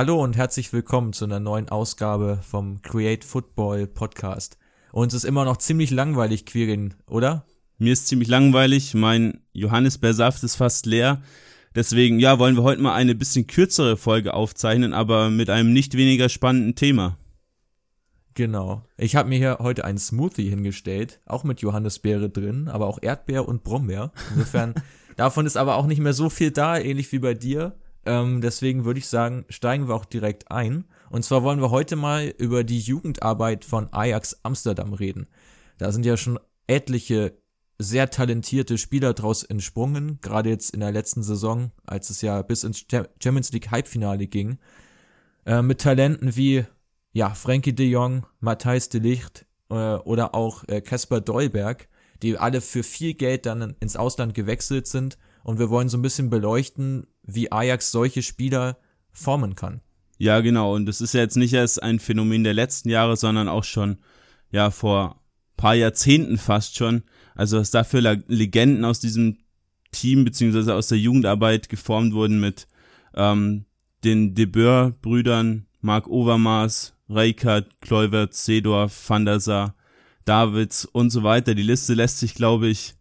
[0.00, 4.56] Hallo und herzlich willkommen zu einer neuen Ausgabe vom Create Football Podcast.
[4.92, 7.44] Uns ist immer noch ziemlich langweilig, Quirin, oder?
[7.76, 11.20] Mir ist ziemlich langweilig, mein Johannisbeersaft ist fast leer.
[11.74, 15.94] Deswegen, ja, wollen wir heute mal eine bisschen kürzere Folge aufzeichnen, aber mit einem nicht
[15.94, 17.18] weniger spannenden Thema.
[18.32, 18.80] Genau.
[18.96, 23.46] Ich habe mir hier heute einen Smoothie hingestellt, auch mit Johannisbeere drin, aber auch Erdbeer
[23.46, 24.12] und Brombeer.
[24.32, 24.72] Insofern,
[25.16, 27.76] davon ist aber auch nicht mehr so viel da, ähnlich wie bei dir.
[28.06, 30.84] Ähm, deswegen würde ich sagen, steigen wir auch direkt ein.
[31.10, 35.26] Und zwar wollen wir heute mal über die Jugendarbeit von Ajax Amsterdam reden.
[35.78, 37.38] Da sind ja schon etliche
[37.78, 42.62] sehr talentierte Spieler draus entsprungen, gerade jetzt in der letzten Saison, als es ja bis
[42.62, 42.84] ins
[43.22, 44.58] Champions League Halbfinale ging.
[45.46, 46.64] Äh, mit Talenten wie
[47.12, 51.88] ja, Frankie de Jong, Matthijs de Licht äh, oder auch Casper äh, Dolberg,
[52.22, 55.16] die alle für viel Geld dann ins Ausland gewechselt sind.
[55.42, 58.78] Und wir wollen so ein bisschen beleuchten, wie Ajax solche Spieler
[59.12, 59.80] formen kann.
[60.18, 60.74] Ja, genau.
[60.74, 63.98] Und das ist ja jetzt nicht erst ein Phänomen der letzten Jahre, sondern auch schon,
[64.50, 65.22] ja, vor
[65.56, 67.02] paar Jahrzehnten fast schon.
[67.34, 69.38] Also, was da für Legenden aus diesem
[69.92, 72.66] Team beziehungsweise aus der Jugendarbeit geformt wurden mit
[73.14, 73.64] ähm,
[74.04, 79.74] den De Boer-Brüdern, Mark Overmars, Reikert, Kluivert, Seedorf, Van der Sar,
[80.24, 81.54] Davids und so weiter.
[81.54, 82.94] Die Liste lässt sich, glaube ich,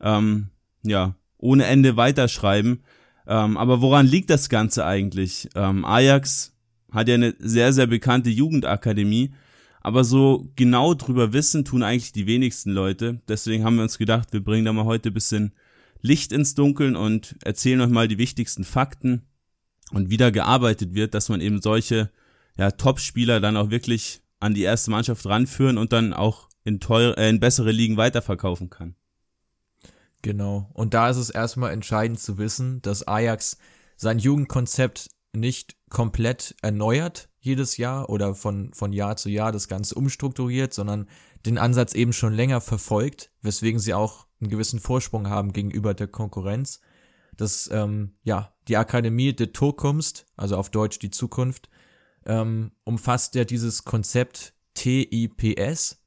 [0.00, 0.48] ähm,
[0.82, 1.14] ja,
[1.44, 2.82] ohne Ende weiterschreiben.
[3.26, 5.48] Ähm, aber woran liegt das Ganze eigentlich?
[5.54, 6.56] Ähm, Ajax
[6.90, 9.32] hat ja eine sehr, sehr bekannte Jugendakademie,
[9.80, 13.20] aber so genau drüber wissen tun eigentlich die wenigsten Leute.
[13.28, 15.52] Deswegen haben wir uns gedacht, wir bringen da mal heute bisschen
[16.00, 19.22] Licht ins Dunkeln und erzählen euch mal die wichtigsten Fakten
[19.90, 22.10] und wie da gearbeitet wird, dass man eben solche
[22.56, 27.16] ja, Top-Spieler dann auch wirklich an die erste Mannschaft ranführen und dann auch in, teure,
[27.18, 28.96] äh, in bessere Ligen weiterverkaufen kann.
[30.24, 30.70] Genau.
[30.72, 33.58] Und da ist es erstmal entscheidend zu wissen, dass Ajax
[33.96, 39.94] sein Jugendkonzept nicht komplett erneuert jedes Jahr oder von, von Jahr zu Jahr das Ganze
[39.96, 41.10] umstrukturiert, sondern
[41.44, 46.08] den Ansatz eben schon länger verfolgt, weswegen sie auch einen gewissen Vorsprung haben gegenüber der
[46.08, 46.80] Konkurrenz.
[47.36, 51.68] Das, ähm, ja, die Akademie der Toekomst, also auf Deutsch die Zukunft,
[52.24, 56.02] ähm, umfasst ja dieses Konzept TIPS.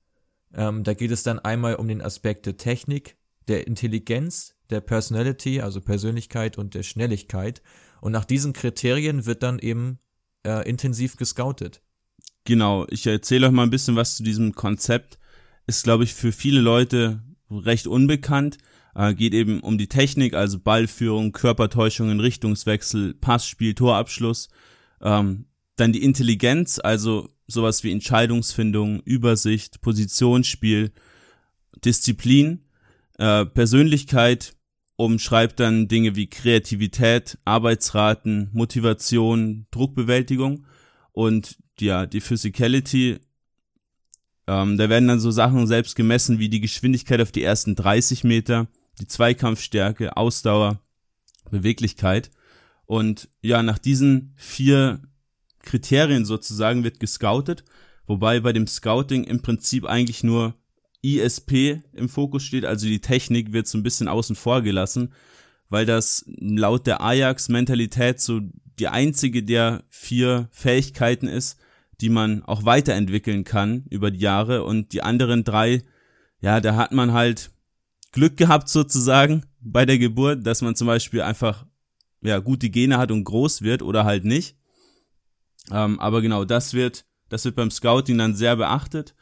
[0.56, 3.17] Ähm, da geht es dann einmal um den Aspekt der Technik,
[3.48, 7.62] der Intelligenz, der Personality, also Persönlichkeit und der Schnelligkeit.
[8.02, 10.00] Und nach diesen Kriterien wird dann eben
[10.46, 11.82] äh, intensiv gescoutet.
[12.44, 15.20] Genau, ich erzähle euch mal ein bisschen was zu diesem Konzept.
[15.66, 18.58] Ist, glaube ich, für viele Leute recht unbekannt.
[18.96, 24.50] Äh, geht eben um die Technik, also Ballführung, Körpertäuschungen, Richtungswechsel, Passspiel, Torabschluss.
[25.02, 30.92] Ähm, dann die Intelligenz, also sowas wie Entscheidungsfindung, Übersicht, Positionsspiel,
[31.84, 32.67] Disziplin
[33.18, 34.56] äh, Persönlichkeit
[34.96, 40.66] umschreibt dann Dinge wie Kreativität, Arbeitsraten, Motivation, Druckbewältigung
[41.12, 43.20] und ja, die Physicality.
[44.48, 48.24] Ähm, da werden dann so Sachen selbst gemessen wie die Geschwindigkeit auf die ersten 30
[48.24, 48.68] Meter,
[49.00, 50.80] die Zweikampfstärke, Ausdauer,
[51.52, 52.32] Beweglichkeit.
[52.86, 55.02] Und ja, nach diesen vier
[55.60, 57.64] Kriterien sozusagen wird gescoutet,
[58.08, 60.56] wobei bei dem Scouting im Prinzip eigentlich nur
[61.04, 65.14] ISP im Fokus steht, also die Technik wird so ein bisschen außen vor gelassen,
[65.70, 68.42] weil das laut der Ajax-Mentalität so
[68.80, 71.58] die einzige der vier Fähigkeiten ist,
[72.02, 75.84] die man auch weiterentwickeln kann über die Jahre und die anderen drei,
[76.42, 77.52] ja, da hat man halt
[78.12, 81.66] Glück gehabt sozusagen bei der Geburt, dass man zum Beispiel einfach
[82.22, 84.56] ja gute Gene hat und groß wird oder halt nicht.
[85.72, 89.16] Ähm, aber genau, das wird, das wird beim Scouting dann sehr beachtet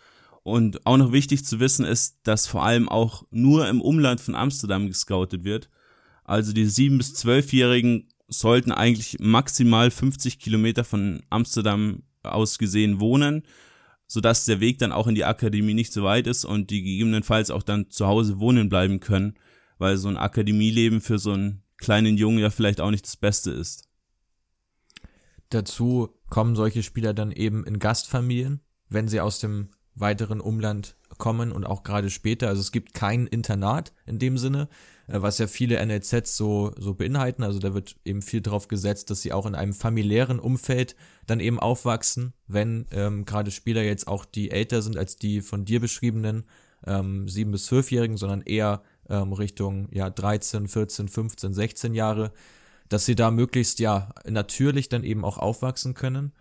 [0.45, 4.35] und auch noch wichtig zu wissen ist, dass vor allem auch nur im Umland von
[4.35, 5.71] Amsterdam gescoutet wird.
[6.23, 13.41] Also die sieben bis zwölfjährigen sollten eigentlich maximal 50 Kilometer von Amsterdam aus gesehen wohnen,
[14.05, 17.49] sodass der Weg dann auch in die Akademie nicht so weit ist und die gegebenenfalls
[17.49, 19.39] auch dann zu Hause wohnen bleiben können,
[19.79, 23.49] weil so ein Akademieleben für so einen kleinen Jungen ja vielleicht auch nicht das Beste
[23.49, 23.89] ist.
[25.49, 31.51] Dazu kommen solche Spieler dann eben in Gastfamilien, wenn sie aus dem weiteren Umland kommen
[31.51, 32.49] und auch gerade später.
[32.49, 34.67] Also es gibt kein Internat in dem Sinne,
[35.07, 37.43] äh, was ja viele NLZs so, so beinhalten.
[37.43, 40.95] Also da wird eben viel drauf gesetzt, dass sie auch in einem familiären Umfeld
[41.25, 45.65] dann eben aufwachsen, wenn ähm, gerade Spieler jetzt auch die älter sind als die von
[45.65, 46.43] dir beschriebenen
[46.85, 52.31] ähm, 7- bis 12-Jährigen, sondern eher ähm, Richtung ja 13, 14, 15, 16 Jahre,
[52.89, 56.33] dass sie da möglichst ja natürlich dann eben auch aufwachsen können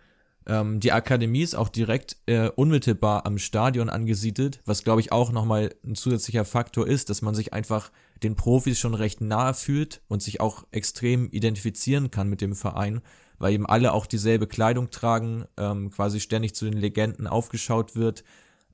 [0.47, 5.31] Ähm, die Akademie ist auch direkt äh, unmittelbar am Stadion angesiedelt, was glaube ich auch
[5.31, 10.01] nochmal ein zusätzlicher Faktor ist, dass man sich einfach den Profis schon recht nahe fühlt
[10.07, 13.01] und sich auch extrem identifizieren kann mit dem Verein,
[13.39, 18.23] weil eben alle auch dieselbe Kleidung tragen, ähm, quasi ständig zu den Legenden aufgeschaut wird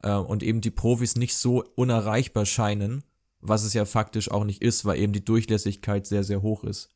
[0.03, 3.03] äh, und eben die Profis nicht so unerreichbar scheinen,
[3.39, 6.89] was es ja faktisch auch nicht ist, weil eben die Durchlässigkeit sehr, sehr hoch ist.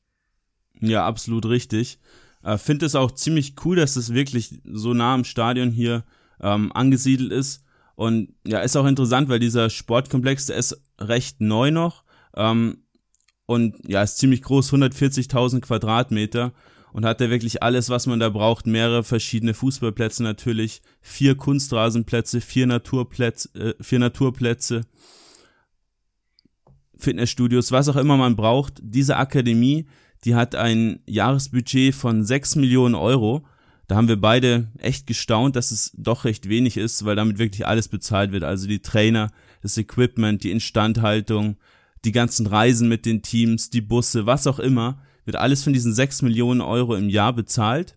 [0.81, 1.99] Ja, absolut richtig.
[2.45, 6.05] Äh, Finde es auch ziemlich cool, dass es wirklich so nah am Stadion hier
[6.39, 7.63] ähm, angesiedelt ist.
[7.95, 12.03] Und ja, ist auch interessant, weil dieser Sportkomplex, der ist recht neu noch.
[12.35, 12.83] Ähm,
[13.47, 16.53] und ja, ist ziemlich groß, 140.000 Quadratmeter.
[16.93, 18.67] Und hat er wirklich alles, was man da braucht.
[18.67, 24.81] Mehrere verschiedene Fußballplätze natürlich, vier Kunstrasenplätze, vier Naturplätze, äh, vier Naturplätze,
[26.97, 28.75] Fitnessstudios, was auch immer man braucht.
[28.81, 29.87] Diese Akademie,
[30.25, 33.45] die hat ein Jahresbudget von 6 Millionen Euro.
[33.87, 37.67] Da haben wir beide echt gestaunt, dass es doch recht wenig ist, weil damit wirklich
[37.67, 38.43] alles bezahlt wird.
[38.43, 39.31] Also die Trainer,
[39.61, 41.57] das Equipment, die Instandhaltung,
[42.03, 45.93] die ganzen Reisen mit den Teams, die Busse, was auch immer, wird alles von diesen
[45.93, 47.95] 6 Millionen Euro im Jahr bezahlt.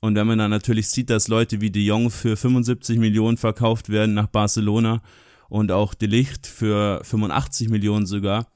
[0.00, 3.88] Und wenn man dann natürlich sieht, dass Leute wie De Jong für 75 Millionen verkauft
[3.88, 5.00] werden nach Barcelona
[5.48, 8.48] und auch De Licht für 85 Millionen sogar,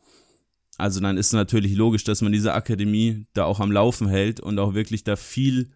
[0.82, 4.58] also dann ist natürlich logisch, dass man diese Akademie da auch am Laufen hält und
[4.58, 5.70] auch wirklich da viel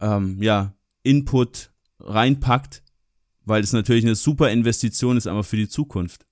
[0.00, 0.74] ähm, ja,
[1.04, 1.70] Input
[2.00, 2.82] reinpackt,
[3.44, 6.26] weil es natürlich eine super Investition ist, aber für die Zukunft.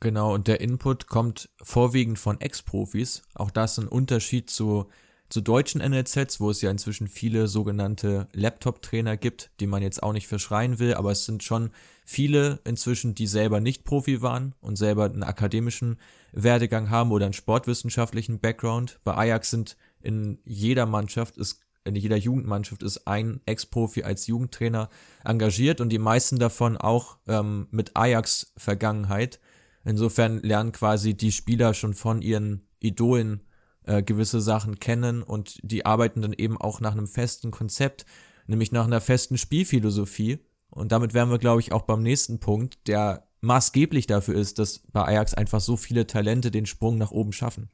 [0.00, 3.22] Genau, und der Input kommt vorwiegend von Ex-Profis.
[3.34, 4.86] Auch das ein Unterschied zu,
[5.30, 10.12] zu deutschen NLZs, wo es ja inzwischen viele sogenannte Laptop-Trainer gibt, die man jetzt auch
[10.12, 11.70] nicht verschreien will, aber es sind schon
[12.04, 15.96] viele inzwischen, die selber nicht Profi waren und selber einen akademischen
[16.32, 19.00] Werdegang haben oder einen sportwissenschaftlichen Background.
[19.04, 24.90] Bei Ajax sind in jeder Mannschaft ist in jeder Jugendmannschaft ist ein Ex-Profi als Jugendtrainer
[25.24, 29.40] engagiert und die meisten davon auch ähm, mit Ajax-Vergangenheit.
[29.84, 33.42] Insofern lernen quasi die Spieler schon von ihren Idolen
[33.84, 38.04] äh, gewisse Sachen kennen und die arbeiten dann eben auch nach einem festen Konzept,
[38.46, 40.40] nämlich nach einer festen Spielphilosophie
[40.70, 44.80] und damit wären wir, glaube ich, auch beim nächsten Punkt, der maßgeblich dafür ist, dass
[44.92, 47.68] bei Ajax einfach so viele Talente den Sprung nach oben schaffen.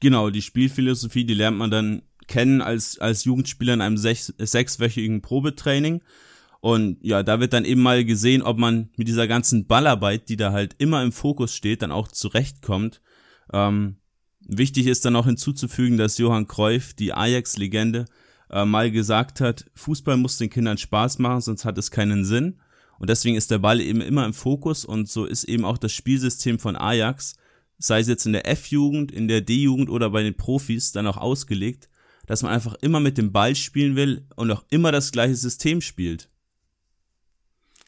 [0.00, 5.22] Genau, die Spielphilosophie, die lernt man dann kennen als, als Jugendspieler in einem sechs, sechswöchigen
[5.22, 6.02] Probetraining.
[6.60, 10.36] Und ja, da wird dann eben mal gesehen, ob man mit dieser ganzen Ballarbeit, die
[10.36, 13.00] da halt immer im Fokus steht, dann auch zurechtkommt.
[13.52, 13.96] Ähm,
[14.40, 18.06] wichtig ist dann auch hinzuzufügen, dass Johann Cruyff, die Ajax-Legende,
[18.50, 22.58] äh, mal gesagt hat, Fußball muss den Kindern Spaß machen, sonst hat es keinen Sinn.
[22.98, 25.92] Und deswegen ist der Ball eben immer im Fokus und so ist eben auch das
[25.92, 27.36] Spielsystem von Ajax,
[27.78, 31.18] sei es jetzt in der F-Jugend, in der D-Jugend oder bei den Profis, dann auch
[31.18, 31.90] ausgelegt,
[32.26, 35.80] dass man einfach immer mit dem Ball spielen will und auch immer das gleiche System
[35.80, 36.28] spielt.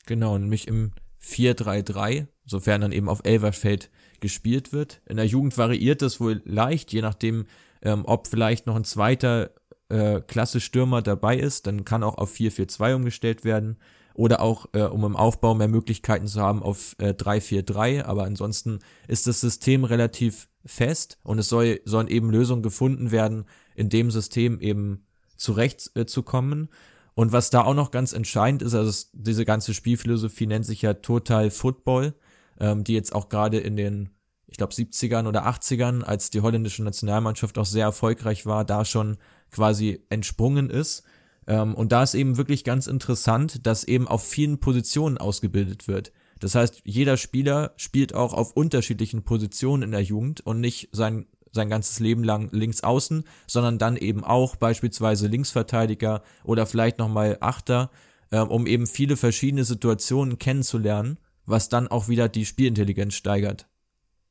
[0.06, 3.90] Genau, nämlich im 4-3-3, sofern dann eben auf Elverfeld
[4.20, 5.00] gespielt wird.
[5.06, 7.46] In der Jugend variiert das wohl leicht, je nachdem,
[7.82, 9.50] ähm, ob vielleicht noch ein zweiter
[9.88, 13.78] äh, klasse Stürmer dabei ist, dann kann auch auf 4-4-2 umgestellt werden
[14.19, 18.03] oder auch, äh, um im Aufbau mehr Möglichkeiten zu haben, auf äh, 3-4-3.
[18.03, 23.44] Aber ansonsten ist das System relativ fest und es soll, sollen eben Lösungen gefunden werden,
[23.76, 25.06] in dem System eben
[25.37, 26.65] zurechtzukommen.
[26.65, 26.76] Äh,
[27.15, 30.94] und was da auch noch ganz entscheidend ist, also diese ganze Spielphilosophie nennt sich ja
[30.94, 32.15] Total Football,
[32.58, 34.10] ähm, die jetzt auch gerade in den,
[34.48, 39.17] ich glaube, 70ern oder 80ern, als die holländische Nationalmannschaft auch sehr erfolgreich war, da schon
[39.53, 41.05] quasi entsprungen ist.
[41.48, 46.12] Ähm, und da ist eben wirklich ganz interessant, dass eben auf vielen Positionen ausgebildet wird.
[46.38, 51.26] Das heißt, jeder Spieler spielt auch auf unterschiedlichen Positionen in der Jugend und nicht sein,
[51.50, 57.38] sein ganzes Leben lang links außen, sondern dann eben auch beispielsweise Linksverteidiger oder vielleicht nochmal
[57.40, 57.90] Achter,
[58.31, 63.67] äh, um eben viele verschiedene Situationen kennenzulernen, was dann auch wieder die Spielintelligenz steigert.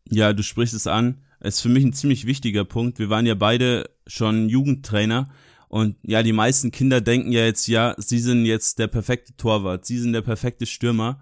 [0.10, 1.22] Ja, du sprichst es an.
[1.40, 3.00] Es ist für mich ein ziemlich wichtiger Punkt.
[3.00, 5.28] Wir waren ja beide schon Jugendtrainer
[5.68, 9.86] und ja, die meisten Kinder denken ja jetzt, ja, sie sind jetzt der perfekte Torwart,
[9.86, 11.22] sie sind der perfekte Stürmer,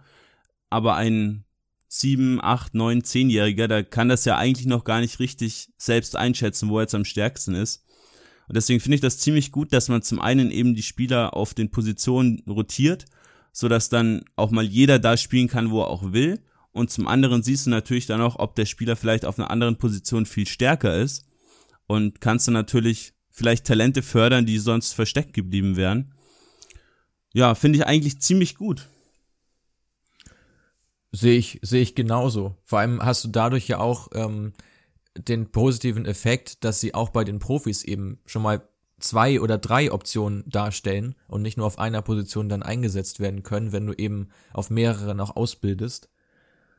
[0.69, 1.45] aber ein
[1.87, 6.69] sieben, acht, neun, zehnjähriger, da kann das ja eigentlich noch gar nicht richtig selbst einschätzen,
[6.69, 7.83] wo er jetzt am stärksten ist.
[8.47, 11.53] Und deswegen finde ich das ziemlich gut, dass man zum einen eben die Spieler auf
[11.53, 13.05] den Positionen rotiert,
[13.51, 16.41] so dass dann auch mal jeder da spielen kann, wo er auch will.
[16.71, 19.77] Und zum anderen siehst du natürlich dann auch, ob der Spieler vielleicht auf einer anderen
[19.77, 21.25] Position viel stärker ist.
[21.87, 26.13] Und kannst du natürlich vielleicht Talente fördern, die sonst versteckt geblieben wären.
[27.33, 28.87] Ja, finde ich eigentlich ziemlich gut.
[31.11, 32.55] Sehe ich, sehe ich genauso.
[32.63, 34.53] Vor allem hast du dadurch ja auch ähm,
[35.17, 38.67] den positiven Effekt, dass sie auch bei den Profis eben schon mal
[38.99, 43.73] zwei oder drei Optionen darstellen und nicht nur auf einer Position dann eingesetzt werden können,
[43.73, 46.09] wenn du eben auf mehreren auch ausbildest.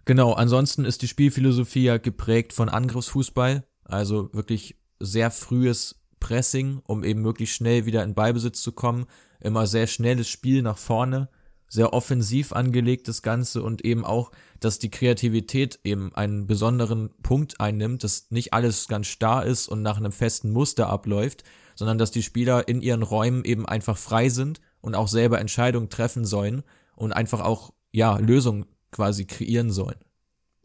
[0.06, 7.04] Genau, ansonsten ist die Spielphilosophie ja geprägt von Angriffsfußball, also wirklich sehr frühes Pressing, um
[7.04, 9.06] eben möglichst schnell wieder in Ballbesitz zu kommen,
[9.40, 11.28] immer sehr schnelles Spiel nach vorne,
[11.68, 14.30] sehr offensiv angelegt das Ganze und eben auch,
[14.60, 19.82] dass die Kreativität eben einen besonderen Punkt einnimmt, dass nicht alles ganz starr ist und
[19.82, 21.44] nach einem festen Muster abläuft,
[21.74, 25.90] sondern dass die Spieler in ihren Räumen eben einfach frei sind und auch selber Entscheidungen
[25.90, 26.62] treffen sollen
[26.94, 29.98] und einfach auch, ja, Lösungen quasi kreieren sollen.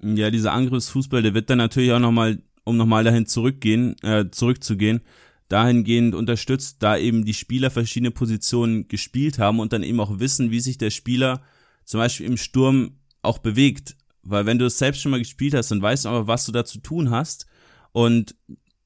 [0.02, 5.02] Ja, dieser Angriffsfußball, der wird dann natürlich auch nochmal, um nochmal dahin zurückgehen, äh, zurückzugehen,
[5.52, 10.52] dahingehend unterstützt, da eben die Spieler verschiedene Positionen gespielt haben und dann eben auch wissen,
[10.52, 11.42] wie sich der Spieler
[11.84, 13.96] zum Beispiel im Sturm auch bewegt.
[14.24, 16.52] Weil wenn du es selbst schon mal gespielt hast, dann weißt du aber, was du
[16.52, 17.48] da zu tun hast.
[17.92, 18.36] Und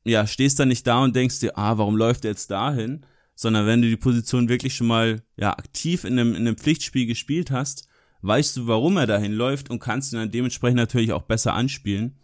[0.05, 3.05] ja, stehst dann nicht da und denkst dir, ah, warum läuft er jetzt dahin?
[3.35, 7.05] Sondern wenn du die Position wirklich schon mal ja, aktiv in einem, in einem Pflichtspiel
[7.05, 7.87] gespielt hast,
[8.21, 12.15] weißt du, warum er dahin läuft und kannst ihn dann dementsprechend natürlich auch besser anspielen.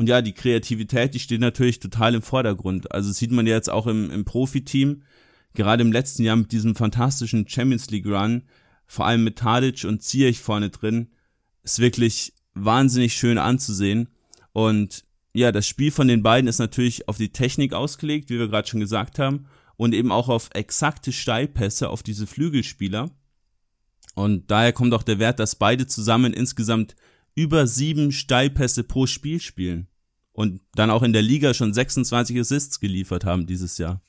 [0.00, 2.90] Und ja, die Kreativität, die steht natürlich total im Vordergrund.
[2.90, 5.02] Also sieht man ja jetzt auch im, im Profiteam,
[5.52, 8.44] gerade im letzten Jahr mit diesem fantastischen Champions League Run,
[8.86, 11.10] vor allem mit Tadic und Ziyech vorne drin,
[11.64, 14.08] ist wirklich wahnsinnig schön anzusehen.
[14.54, 15.04] Und
[15.34, 18.68] ja, das Spiel von den beiden ist natürlich auf die Technik ausgelegt, wie wir gerade
[18.68, 23.10] schon gesagt haben, und eben auch auf exakte Steilpässe auf diese Flügelspieler.
[24.14, 26.96] Und daher kommt auch der Wert, dass beide zusammen insgesamt
[27.34, 29.89] über sieben Steilpässe pro Spiel spielen.
[30.32, 34.00] Und dann auch in der Liga schon 26 Assists geliefert haben dieses Jahr.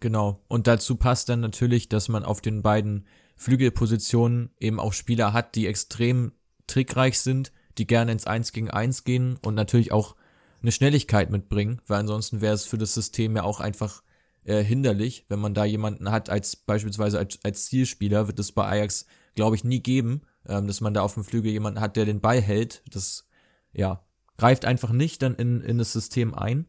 [0.00, 0.42] Genau.
[0.48, 3.06] Und dazu passt dann natürlich, dass man auf den beiden
[3.36, 6.32] Flügelpositionen eben auch Spieler hat, die extrem
[6.66, 10.16] trickreich sind, die gerne ins Eins gegen Eins gehen und natürlich auch
[10.60, 14.02] eine Schnelligkeit mitbringen, weil ansonsten wäre es für das System ja auch einfach
[14.44, 18.66] äh, hinderlich, wenn man da jemanden hat, als beispielsweise als, als Zielspieler, wird es bei
[18.66, 22.04] Ajax, glaube ich, nie geben, ähm, dass man da auf dem Flügel jemanden hat, der
[22.04, 22.82] den Ball hält.
[22.90, 23.28] Das,
[23.72, 24.04] ja,
[24.42, 26.66] greift einfach nicht dann in, in das System ein.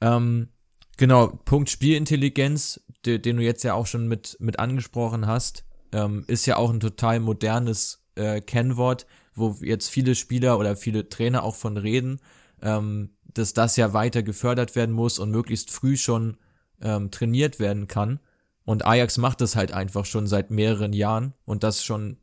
[0.00, 0.48] Ähm,
[0.96, 6.24] genau, Punkt Spielintelligenz, de, den du jetzt ja auch schon mit, mit angesprochen hast, ähm,
[6.28, 11.42] ist ja auch ein total modernes äh, Kennwort, wo jetzt viele Spieler oder viele Trainer
[11.42, 12.20] auch von reden,
[12.62, 16.38] ähm, dass das ja weiter gefördert werden muss und möglichst früh schon
[16.80, 18.18] ähm, trainiert werden kann.
[18.64, 22.16] Und Ajax macht das halt einfach schon seit mehreren Jahren und das schon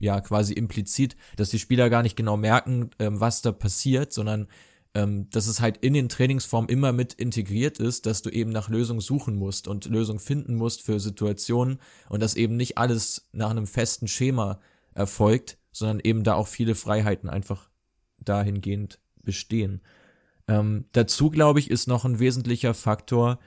[0.00, 4.48] ja quasi implizit, dass die Spieler gar nicht genau merken, ähm, was da passiert, sondern
[4.94, 8.68] ähm, dass es halt in den Trainingsformen immer mit integriert ist, dass du eben nach
[8.68, 11.78] Lösungen suchen musst und Lösungen finden musst für Situationen
[12.08, 14.60] und dass eben nicht alles nach einem festen Schema
[14.94, 17.68] erfolgt, sondern eben da auch viele Freiheiten einfach
[18.18, 19.82] dahingehend bestehen.
[20.48, 23.38] Ähm, dazu, glaube ich, ist noch ein wesentlicher Faktor,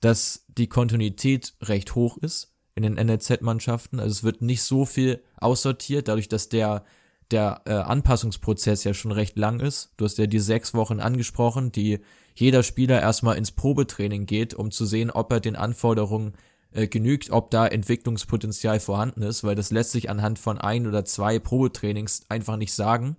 [0.00, 3.98] dass die Kontinuität recht hoch ist in den NLZ-Mannschaften.
[3.98, 6.84] Also es wird nicht so viel aussortiert, dadurch, dass der,
[7.30, 9.92] der äh, Anpassungsprozess ja schon recht lang ist.
[9.96, 12.00] Du hast ja die sechs Wochen angesprochen, die
[12.34, 16.34] jeder Spieler erstmal ins Probetraining geht, um zu sehen, ob er den Anforderungen
[16.72, 21.04] äh, genügt, ob da Entwicklungspotenzial vorhanden ist, weil das lässt sich anhand von ein oder
[21.04, 23.16] zwei Probetrainings einfach nicht sagen.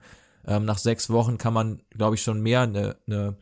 [0.48, 3.36] Ähm, nach sechs Wochen kann man, glaube ich, schon mehr eine, eine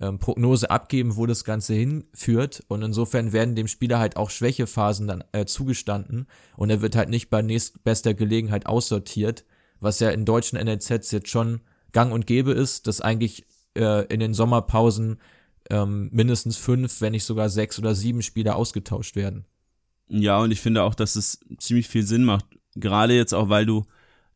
[0.00, 2.64] ähm, Prognose abgeben, wo das Ganze hinführt.
[2.68, 7.08] Und insofern werden dem Spieler halt auch Schwächephasen dann äh, zugestanden und er wird halt
[7.08, 9.44] nicht bei nächstbester Gelegenheit aussortiert,
[9.80, 11.60] was ja in deutschen NLZs jetzt schon
[11.92, 13.46] gang und gäbe ist, dass eigentlich
[13.76, 15.18] äh, in den Sommerpausen
[15.70, 19.46] ähm, mindestens fünf, wenn nicht sogar sechs oder sieben Spieler ausgetauscht werden.
[20.08, 22.44] Ja, und ich finde auch, dass es ziemlich viel Sinn macht.
[22.74, 23.84] Gerade jetzt auch, weil du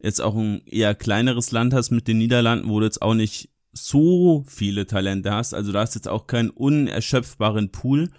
[0.01, 3.51] jetzt auch ein eher kleineres Land hast mit den Niederlanden, wo du jetzt auch nicht
[3.87, 5.55] so viele Talente hast.
[5.55, 8.11] Also da hast jetzt auch keinen unerschöpfbaren Pool.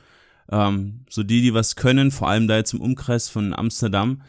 [0.52, 4.22] Ähm, so die, die was können, vor allem da jetzt im Umkreis von Amsterdam,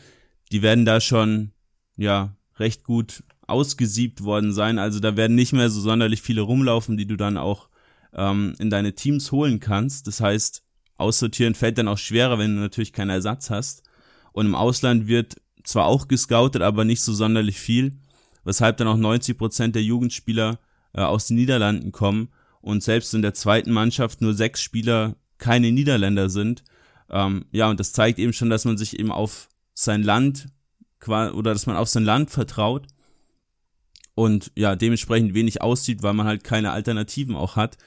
[0.53, 1.53] die werden da schon,
[1.97, 4.79] ja, recht gut ausgesiebt worden sein.
[4.79, 7.69] Also da werden nicht mehr so sonderlich viele rumlaufen, die du dann auch
[8.15, 10.07] ähm, in deine Teams holen kannst.
[10.07, 10.63] Das heißt,
[10.97, 13.83] aussortieren fällt dann auch schwerer, wenn du natürlich keinen Ersatz hast.
[14.33, 17.99] Und im Ausland wird zwar auch gescoutet, aber nicht so sonderlich viel,
[18.45, 20.59] weshalb dann auch 90 Prozent der Jugendspieler
[20.93, 22.29] äh, aus den Niederlanden kommen
[22.61, 26.63] und selbst in der zweiten Mannschaft nur sechs Spieler keine Niederländer sind.
[27.09, 30.49] Ähm, ja, und das zeigt eben schon, dass man sich eben auf sein Land
[31.07, 32.87] oder dass man auf sein Land vertraut
[34.15, 37.79] und ja, dementsprechend wenig aussieht, weil man halt keine Alternativen auch hat.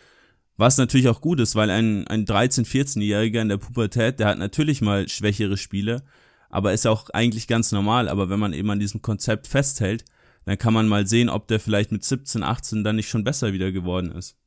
[0.58, 4.40] Was natürlich auch gut ist, weil ein, ein 13-, 14-Jähriger in der Pubertät, der hat
[4.40, 6.04] natürlich mal schwächere Spiele,
[6.50, 8.08] aber ist auch eigentlich ganz normal.
[8.08, 10.06] Aber wenn man eben an diesem Konzept festhält,
[10.46, 13.54] dann kann man mal sehen, ob der vielleicht mit 17, 18 dann nicht schon besser
[13.54, 14.38] wieder geworden ist.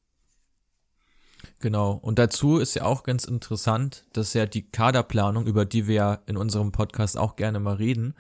[1.58, 1.92] Genau.
[1.92, 6.18] Und dazu ist ja auch ganz interessant, dass ja die Kaderplanung, über die wir ja
[6.26, 8.14] in unserem Podcast auch gerne mal reden,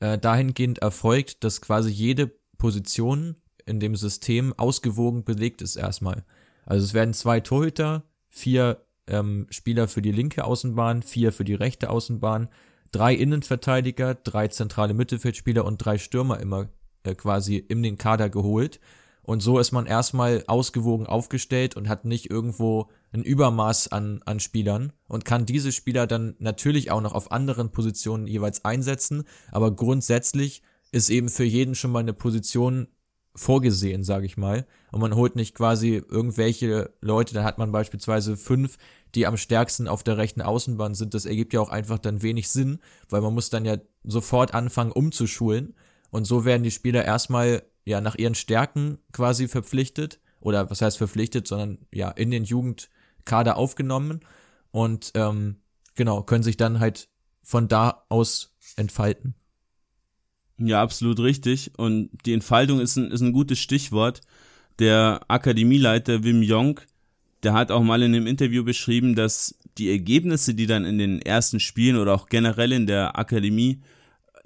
[0.00, 6.24] äh, dahingehend erfolgt, dass quasi jede Position in dem System ausgewogen belegt ist erstmal.
[6.64, 11.54] Also es werden zwei Torhüter, vier ähm, Spieler für die linke Außenbahn, vier für die
[11.54, 12.48] rechte Außenbahn,
[12.92, 16.68] drei Innenverteidiger, drei zentrale Mittelfeldspieler und drei Stürmer immer
[17.02, 18.80] äh, quasi in den Kader geholt.
[19.22, 24.40] Und so ist man erstmal ausgewogen aufgestellt und hat nicht irgendwo ein Übermaß an, an
[24.40, 29.24] Spielern und kann diese Spieler dann natürlich auch noch auf anderen Positionen jeweils einsetzen.
[29.52, 30.62] Aber grundsätzlich
[30.92, 32.88] ist eben für jeden schon mal eine Position
[33.34, 34.66] vorgesehen, sage ich mal.
[34.92, 38.78] Und man holt nicht quasi irgendwelche Leute, dann hat man beispielsweise fünf,
[39.14, 41.14] die am stärksten auf der rechten Außenbahn sind.
[41.14, 42.78] Das ergibt ja auch einfach dann wenig Sinn,
[43.08, 45.74] weil man muss dann ja sofort anfangen umzuschulen.
[46.10, 50.20] Und so werden die Spieler erstmal ja nach ihren Stärken quasi verpflichtet.
[50.40, 54.20] Oder was heißt verpflichtet, sondern ja in den Jugendkader aufgenommen.
[54.70, 55.56] Und ähm,
[55.94, 57.08] genau, können sich dann halt
[57.42, 59.34] von da aus entfalten.
[60.58, 61.72] Ja, absolut richtig.
[61.76, 64.20] Und die Entfaltung ist ein, ist ein gutes Stichwort.
[64.78, 66.80] Der Akademieleiter Wim Jong,
[67.42, 71.22] der hat auch mal in einem Interview beschrieben, dass die Ergebnisse, die dann in den
[71.22, 73.80] ersten Spielen oder auch generell in der Akademie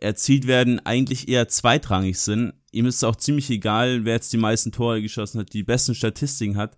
[0.03, 2.55] erzielt werden, eigentlich eher zweitrangig sind.
[2.73, 5.95] Ihm ist es auch ziemlich egal, wer jetzt die meisten Tore geschossen hat, die besten
[5.95, 6.77] Statistiken hat,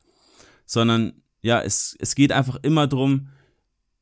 [0.66, 3.28] sondern ja, es, es geht einfach immer drum,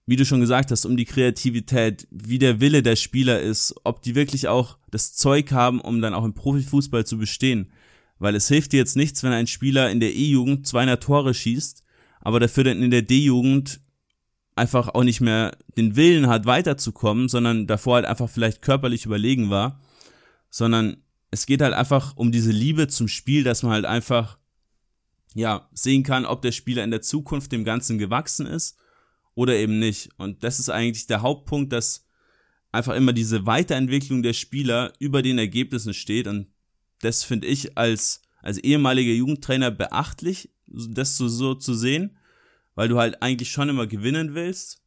[0.06, 4.02] wie du schon gesagt hast, um die Kreativität, wie der Wille der Spieler ist, ob
[4.02, 7.72] die wirklich auch das Zeug haben, um dann auch im Profifußball zu bestehen.
[8.18, 11.82] Weil es hilft dir jetzt nichts, wenn ein Spieler in der E-Jugend 200 Tore schießt,
[12.20, 13.80] aber dafür dann in der D-Jugend
[14.54, 19.50] einfach auch nicht mehr den Willen hat, weiterzukommen, sondern davor halt einfach vielleicht körperlich überlegen
[19.50, 19.80] war,
[20.50, 20.98] sondern
[21.30, 24.38] es geht halt einfach um diese Liebe zum Spiel, dass man halt einfach,
[25.34, 28.76] ja, sehen kann, ob der Spieler in der Zukunft dem Ganzen gewachsen ist
[29.34, 30.10] oder eben nicht.
[30.18, 32.06] Und das ist eigentlich der Hauptpunkt, dass
[32.70, 36.26] einfach immer diese Weiterentwicklung der Spieler über den Ergebnissen steht.
[36.26, 36.48] Und
[37.00, 42.18] das finde ich als, als ehemaliger Jugendtrainer beachtlich, das so, so zu sehen,
[42.74, 44.82] weil du halt eigentlich schon immer gewinnen willst,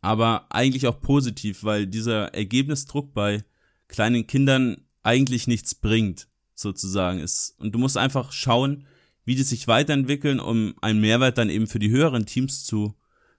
[0.00, 3.44] aber eigentlich auch positiv, weil dieser Ergebnisdruck bei
[3.88, 7.54] kleinen Kindern eigentlich nichts bringt, sozusagen ist.
[7.58, 8.86] Und du musst einfach schauen,
[9.24, 12.94] wie die sich weiterentwickeln, um einen Mehrwert dann eben für die höheren Teams zu,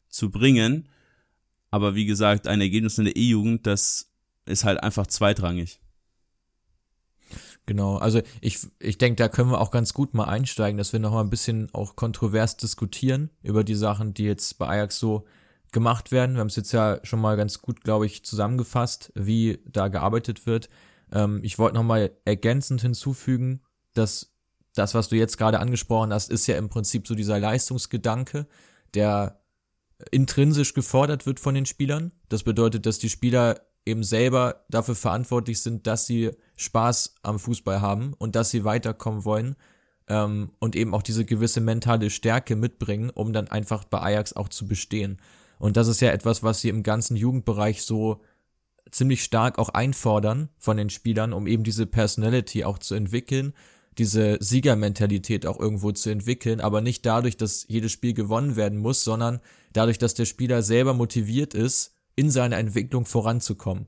[0.09, 0.89] zu bringen.
[1.71, 4.11] Aber wie gesagt, ein Ergebnis in der E-Jugend, das
[4.45, 5.79] ist halt einfach zweitrangig.
[7.67, 11.01] Genau, also ich, ich denke, da können wir auch ganz gut mal einsteigen, dass wir
[11.01, 15.25] noch mal ein bisschen auch kontrovers diskutieren über die Sachen, die jetzt bei Ajax so
[15.73, 16.35] gemacht werden.
[16.35, 20.45] Wir haben es jetzt ja schon mal ganz gut, glaube ich, zusammengefasst, wie da gearbeitet
[20.45, 20.69] wird.
[21.11, 23.61] Ähm, ich wollte noch mal ergänzend hinzufügen,
[23.93, 24.33] dass
[24.73, 28.47] das, was du jetzt gerade angesprochen hast, ist ja im Prinzip so dieser Leistungsgedanke,
[28.93, 29.41] der
[30.11, 32.13] intrinsisch gefordert wird von den Spielern.
[32.29, 37.81] Das bedeutet, dass die Spieler eben selber dafür verantwortlich sind, dass sie Spaß am Fußball
[37.81, 39.55] haben und dass sie weiterkommen wollen
[40.07, 44.49] ähm, und eben auch diese gewisse mentale Stärke mitbringen, um dann einfach bei Ajax auch
[44.49, 45.17] zu bestehen.
[45.59, 48.21] Und das ist ja etwas, was sie im ganzen Jugendbereich so
[48.91, 53.53] ziemlich stark auch einfordern von den Spielern, um eben diese Personality auch zu entwickeln
[53.97, 59.03] diese Siegermentalität auch irgendwo zu entwickeln, aber nicht dadurch, dass jedes Spiel gewonnen werden muss,
[59.03, 59.39] sondern
[59.73, 63.87] dadurch, dass der Spieler selber motiviert ist, in seiner Entwicklung voranzukommen.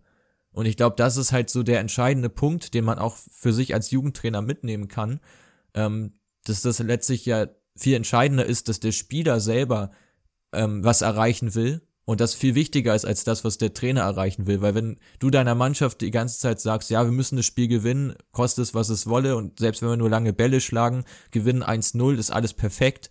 [0.51, 3.73] Und ich glaube, das ist halt so der entscheidende Punkt, den man auch für sich
[3.73, 5.19] als Jugendtrainer mitnehmen kann,
[5.73, 6.13] ähm,
[6.45, 9.91] dass das letztlich ja viel entscheidender ist, dass der Spieler selber
[10.53, 14.47] ähm, was erreichen will und das viel wichtiger ist als das, was der Trainer erreichen
[14.47, 14.61] will.
[14.61, 18.15] Weil wenn du deiner Mannschaft die ganze Zeit sagst, ja, wir müssen das Spiel gewinnen,
[18.31, 22.17] kostet es, was es wolle, und selbst wenn wir nur lange Bälle schlagen, gewinnen 1-0,
[22.17, 23.09] ist alles perfekt,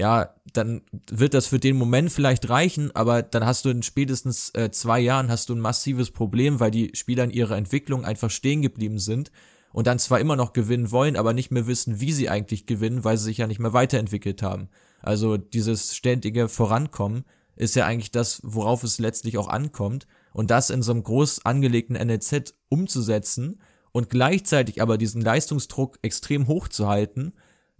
[0.00, 4.50] ja, dann wird das für den Moment vielleicht reichen, aber dann hast du in spätestens
[4.54, 8.30] äh, zwei Jahren hast du ein massives Problem, weil die Spieler in ihrer Entwicklung einfach
[8.30, 9.30] stehen geblieben sind
[9.72, 13.04] und dann zwar immer noch gewinnen wollen, aber nicht mehr wissen, wie sie eigentlich gewinnen,
[13.04, 14.68] weil sie sich ja nicht mehr weiterentwickelt haben.
[15.00, 17.24] Also dieses ständige Vorankommen
[17.56, 20.06] ist ja eigentlich das, worauf es letztlich auch ankommt.
[20.32, 23.60] Und das in so einem groß angelegten NLZ umzusetzen
[23.92, 27.32] und gleichzeitig aber diesen Leistungsdruck extrem hoch zu halten,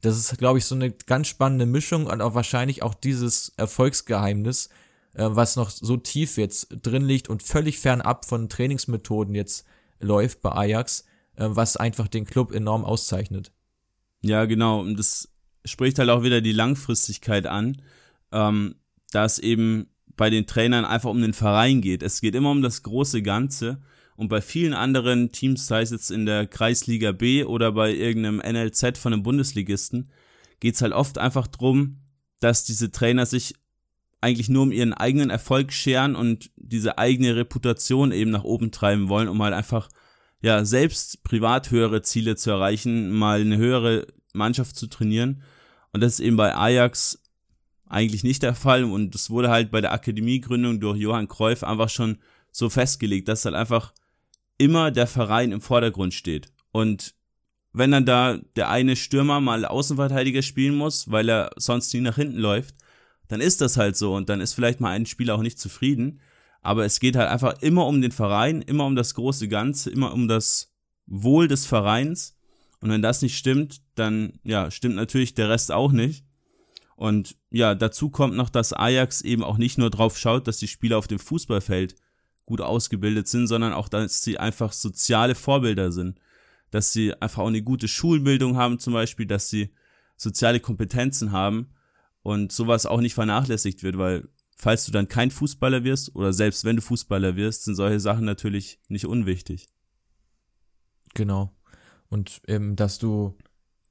[0.06, 4.68] das ist, glaube ich, so eine ganz spannende Mischung und auch wahrscheinlich auch dieses Erfolgsgeheimnis,
[5.14, 9.66] äh, was noch so tief jetzt drin liegt und völlig fernab von Trainingsmethoden jetzt
[10.00, 11.04] läuft bei Ajax,
[11.36, 13.52] äh, was einfach den Club enorm auszeichnet.
[14.22, 14.80] Ja, genau.
[14.80, 15.28] Und das
[15.64, 17.82] spricht halt auch wieder die Langfristigkeit an.
[18.32, 18.76] Ähm,
[19.12, 22.02] da es eben bei den Trainern einfach um den Verein geht.
[22.02, 23.82] Es geht immer um das große Ganze.
[24.16, 28.38] Und bei vielen anderen Teams, sei es jetzt in der Kreisliga B oder bei irgendeinem
[28.38, 30.10] NLZ von einem Bundesligisten,
[30.60, 31.98] geht's halt oft einfach drum,
[32.40, 33.54] dass diese Trainer sich
[34.20, 39.08] eigentlich nur um ihren eigenen Erfolg scheren und diese eigene Reputation eben nach oben treiben
[39.08, 39.88] wollen, um halt einfach
[40.40, 45.42] ja selbst privat höhere Ziele zu erreichen, mal eine höhere Mannschaft zu trainieren.
[45.92, 47.22] Und das ist eben bei Ajax
[47.86, 48.84] eigentlich nicht der Fall.
[48.84, 52.18] Und das wurde halt bei der Akademiegründung durch Johann Cruyff einfach schon
[52.50, 53.92] so festgelegt, dass halt einfach
[54.58, 56.48] immer der Verein im Vordergrund steht.
[56.72, 57.14] Und
[57.72, 62.16] wenn dann da der eine Stürmer mal Außenverteidiger spielen muss, weil er sonst nie nach
[62.16, 62.74] hinten läuft,
[63.28, 66.20] dann ist das halt so und dann ist vielleicht mal ein Spieler auch nicht zufrieden.
[66.62, 70.12] Aber es geht halt einfach immer um den Verein, immer um das große Ganze, immer
[70.12, 70.74] um das
[71.06, 72.36] Wohl des Vereins.
[72.80, 76.24] Und wenn das nicht stimmt, dann ja, stimmt natürlich der Rest auch nicht.
[76.96, 80.68] Und ja, dazu kommt noch, dass Ajax eben auch nicht nur drauf schaut, dass die
[80.68, 81.94] Spieler auf dem Fußballfeld
[82.46, 86.18] gut ausgebildet sind, sondern auch, dass sie einfach soziale Vorbilder sind.
[86.70, 89.74] Dass sie einfach auch eine gute Schulbildung haben zum Beispiel, dass sie
[90.16, 91.70] soziale Kompetenzen haben
[92.22, 96.64] und sowas auch nicht vernachlässigt wird, weil falls du dann kein Fußballer wirst oder selbst
[96.64, 99.68] wenn du Fußballer wirst, sind solche Sachen natürlich nicht unwichtig.
[101.14, 101.52] Genau.
[102.08, 103.36] Und ähm, dass du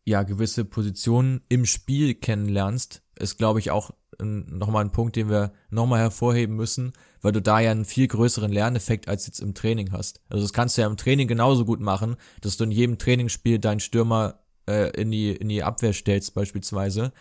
[0.05, 5.53] ja gewisse Positionen im Spiel kennenlernst, ist glaube ich auch nochmal ein Punkt, den wir
[5.69, 6.93] nochmal hervorheben müssen,
[7.25, 10.21] weil du da ja einen viel größeren Lerneffekt als jetzt im Training hast.
[10.29, 13.59] Also das kannst du ja im Training genauso gut machen, dass du in jedem Trainingsspiel
[13.59, 17.11] deinen Stürmer äh, in die in die Abwehr stellst beispielsweise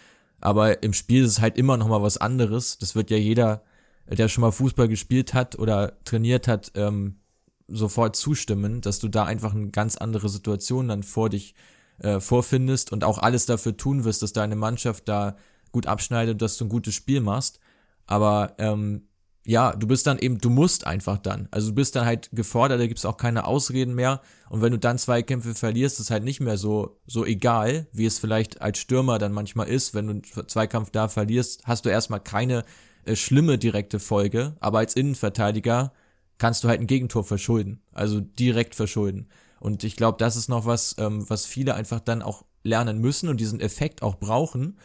[0.45, 2.77] aber im Spiel ist es halt immer noch mal was anderes.
[2.77, 3.63] Das wird ja jeder,
[4.07, 7.21] der schon mal Fußball gespielt hat oder trainiert hat, ähm,
[7.67, 11.55] sofort zustimmen, dass du da einfach eine ganz andere Situation dann vor dich
[11.99, 15.37] äh, vorfindest und auch alles dafür tun wirst, dass deine Mannschaft da
[15.73, 17.59] gut abschneidet, dass du ein gutes Spiel machst.
[18.07, 19.09] Aber ähm,
[19.47, 21.49] ja, du bist dann eben, du musst einfach dann.
[21.51, 24.23] Also du bist dann halt gefordert, da gibt's auch keine Ausreden mehr.
[24.49, 28.07] Und wenn du dann zwei Kämpfe verlierst, ist halt nicht mehr so, so egal, wie
[28.07, 29.95] es vielleicht als Stürmer dann manchmal ist.
[29.95, 32.65] Wenn du einen Zweikampf da verlierst, hast du erstmal keine
[33.05, 34.57] äh, schlimme direkte Folge.
[34.61, 35.93] Aber als Innenverteidiger
[36.39, 37.83] kannst du halt ein Gegentor verschulden.
[37.93, 39.29] Also direkt verschulden.
[39.61, 43.29] Und ich glaube, das ist noch was, ähm, was viele einfach dann auch lernen müssen
[43.29, 44.79] und diesen Effekt auch brauchen.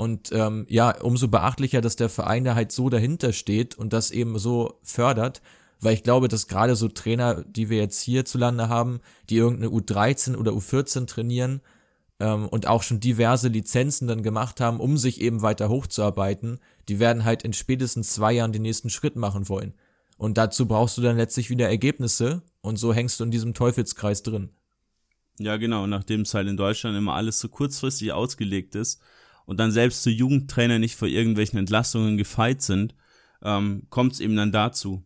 [0.00, 4.12] Und ähm, ja, umso beachtlicher, dass der Verein da halt so dahinter steht und das
[4.12, 5.42] eben so fördert,
[5.78, 10.36] weil ich glaube, dass gerade so Trainer, die wir jetzt hierzulande haben, die irgendeine U13
[10.36, 11.60] oder U14 trainieren
[12.18, 16.98] ähm, und auch schon diverse Lizenzen dann gemacht haben, um sich eben weiter hochzuarbeiten, die
[16.98, 19.74] werden halt in spätestens zwei Jahren den nächsten Schritt machen wollen.
[20.16, 24.22] Und dazu brauchst du dann letztlich wieder Ergebnisse und so hängst du in diesem Teufelskreis
[24.22, 24.48] drin.
[25.38, 29.02] Ja, genau, nachdem es halt in Deutschland immer alles so kurzfristig ausgelegt ist,
[29.50, 32.94] und dann selbst zu Jugendtrainer nicht vor irgendwelchen Entlastungen gefeit sind,
[33.42, 35.02] ähm, kommt es eben dann dazu.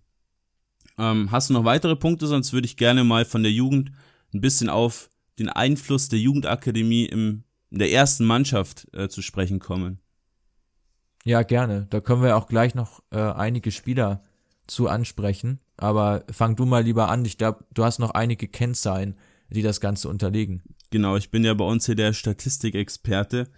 [0.99, 3.91] Ähm, hast du noch weitere Punkte, sonst würde ich gerne mal von der Jugend
[4.35, 9.61] ein bisschen auf den Einfluss der Jugendakademie im, in der ersten Mannschaft äh, zu sprechen
[9.61, 9.99] kommen.
[11.25, 11.87] Ja, gerne.
[11.89, 14.23] Da können wir auch gleich noch äh, einige Spieler
[14.67, 15.59] zu ansprechen.
[15.79, 17.25] Aber fang du mal lieber an.
[17.25, 19.17] Ich glaube, du hast noch einige Kennzahlen,
[19.49, 20.63] die das Ganze unterlegen.
[20.91, 23.49] Genau, ich bin ja bei uns hier der Statistikexperte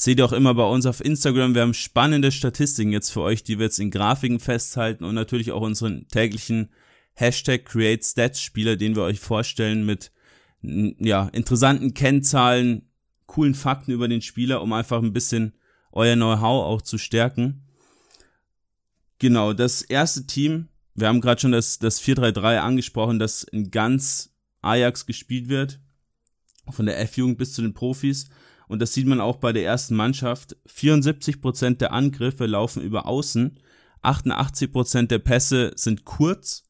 [0.00, 1.54] seht ihr auch immer bei uns auf Instagram.
[1.54, 5.52] Wir haben spannende Statistiken jetzt für euch, die wir jetzt in Grafiken festhalten und natürlich
[5.52, 6.70] auch unseren täglichen
[7.12, 10.10] Hashtag Create Stats Spieler, den wir euch vorstellen mit
[10.62, 12.88] ja, interessanten Kennzahlen,
[13.26, 15.52] coolen Fakten über den Spieler, um einfach ein bisschen
[15.92, 17.66] euer Know-how auch zu stärken.
[19.18, 24.34] Genau, das erste Team, wir haben gerade schon das, das 4-3-3 angesprochen, das in ganz
[24.62, 25.78] Ajax gespielt wird,
[26.70, 28.30] von der F-Jugend bis zu den Profis.
[28.70, 30.56] Und das sieht man auch bei der ersten Mannschaft.
[30.68, 33.58] 74% der Angriffe laufen über Außen,
[34.04, 36.62] 88% der Pässe sind kurz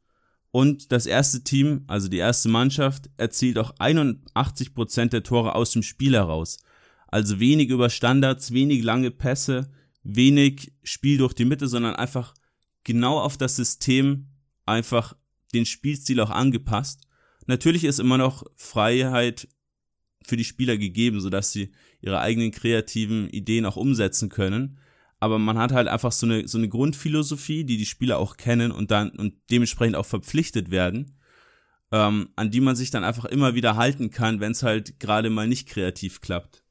[0.50, 5.82] und das erste Team, also die erste Mannschaft, erzielt auch 81% der Tore aus dem
[5.82, 6.56] Spiel heraus.
[7.06, 9.70] Also wenig über Standards, wenig lange Pässe,
[10.02, 12.32] wenig Spiel durch die Mitte, sondern einfach
[12.82, 14.28] genau auf das System
[14.64, 15.14] einfach
[15.52, 17.06] den Spielstil auch angepasst.
[17.46, 19.48] Natürlich ist immer noch Freiheit
[20.24, 24.78] für die Spieler gegeben, sodass sie ihre eigenen kreativen Ideen auch umsetzen können.
[25.18, 28.72] Aber man hat halt einfach so eine, so eine Grundphilosophie, die die Spieler auch kennen
[28.72, 31.18] und dann und dementsprechend auch verpflichtet werden,
[31.92, 35.28] ähm, an die man sich dann einfach immer wieder halten kann, wenn es halt gerade
[35.28, 36.62] mal nicht kreativ klappt.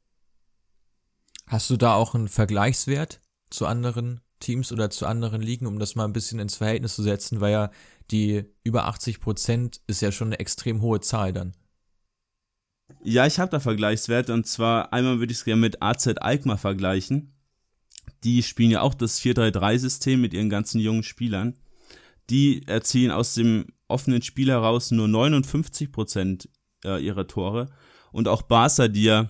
[1.45, 5.95] Hast du da auch einen Vergleichswert zu anderen Teams oder zu anderen Ligen, um das
[5.95, 7.71] mal ein bisschen ins Verhältnis zu setzen, weil ja
[8.11, 11.53] die über 80 Prozent ist ja schon eine extrem hohe Zahl dann.
[13.03, 16.57] Ja, ich habe da Vergleichswerte und zwar einmal würde ich es gerne mit AZ Alkmaar
[16.57, 17.33] vergleichen.
[18.23, 21.55] Die spielen ja auch das 4-3-3-System mit ihren ganzen jungen Spielern.
[22.29, 26.49] Die erzielen aus dem offenen Spiel heraus nur 59 Prozent
[26.83, 27.69] äh, ihrer Tore.
[28.11, 29.29] Und auch Barca, die ja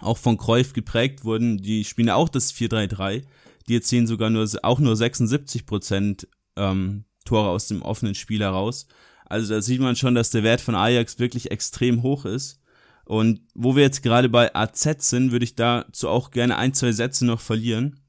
[0.00, 1.58] auch von Cruyff geprägt wurden.
[1.58, 3.24] Die spielen auch das 4-3-3.
[3.68, 8.86] Die erzielen sogar nur, auch nur 76 Prozent ähm, Tore aus dem offenen Spiel heraus.
[9.26, 12.60] Also da sieht man schon, dass der Wert von Ajax wirklich extrem hoch ist.
[13.04, 16.92] Und wo wir jetzt gerade bei AZ sind, würde ich dazu auch gerne ein, zwei
[16.92, 18.00] Sätze noch verlieren.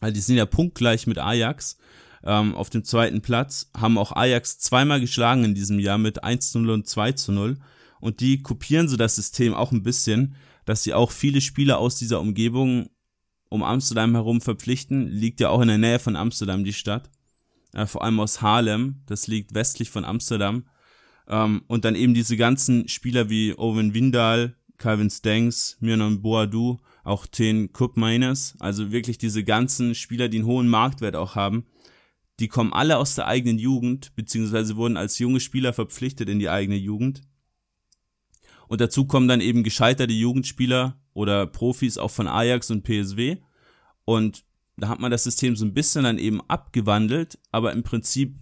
[0.00, 1.78] Also die sind ja punktgleich mit Ajax
[2.24, 6.54] ähm, auf dem zweiten Platz, haben auch Ajax zweimal geschlagen in diesem Jahr mit 1
[6.54, 7.56] 0 und 2 zu 0.
[8.00, 10.34] Und die kopieren so das System auch ein bisschen,
[10.64, 12.90] dass sie auch viele Spieler aus dieser Umgebung
[13.48, 15.06] um Amsterdam herum verpflichten.
[15.06, 17.08] Liegt ja auch in der Nähe von Amsterdam die Stadt.
[17.72, 20.64] Äh, vor allem aus Haarlem, das liegt westlich von Amsterdam.
[21.28, 27.26] Ähm, und dann eben diese ganzen Spieler wie Owen Windal, Calvin Stanks, Mirnon Boadu, auch
[27.26, 31.66] Ten Kupmainers, also wirklich diese ganzen Spieler, die einen hohen Marktwert auch haben,
[32.40, 36.50] die kommen alle aus der eigenen Jugend, beziehungsweise wurden als junge Spieler verpflichtet in die
[36.50, 37.22] eigene Jugend.
[38.68, 43.38] Und dazu kommen dann eben gescheiterte Jugendspieler oder Profis auch von Ajax und PSW.
[44.04, 44.44] Und
[44.76, 48.36] da hat man das System so ein bisschen dann eben abgewandelt, aber im Prinzip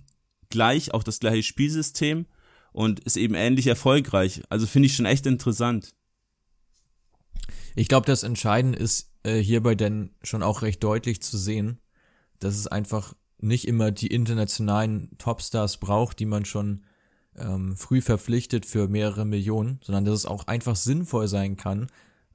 [0.49, 2.27] gleich, auch das gleiche Spielsystem
[2.75, 4.43] und ist eben ähnlich erfolgreich.
[4.51, 5.95] Also finde ich schon echt interessant.
[7.77, 11.79] Ich glaube, das Entscheidende ist äh, hierbei denn schon auch recht deutlich zu sehen,
[12.41, 16.83] dass es einfach nicht immer die internationalen Topstars braucht, die man schon
[17.37, 21.87] ähm, früh verpflichtet für mehrere Millionen, sondern dass es auch einfach sinnvoll sein kann,